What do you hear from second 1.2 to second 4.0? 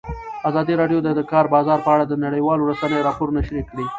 کار بازار په اړه د نړیوالو رسنیو راپورونه شریک کړي.